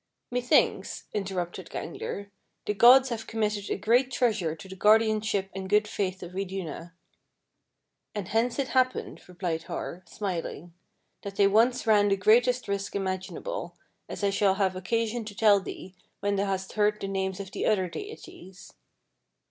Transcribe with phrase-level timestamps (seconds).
[0.31, 2.31] "Methinks," interrupted Gangler,
[2.65, 6.95] "the gods have committed a great treasure to the guardianship and good faith of Iduna."
[8.15, 10.73] "And hence it happened," replied Har, smiling,
[11.21, 13.75] "that they once ran the greatest risk imaginable,
[14.09, 17.51] as I shall have occasion to tell thee when thou hast heard the names of
[17.51, 18.73] the other deities.